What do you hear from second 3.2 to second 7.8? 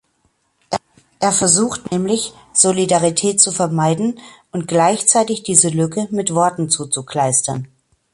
zu vermeiden und gleichzeitig diese Lücke mit Worten zuzukleistern.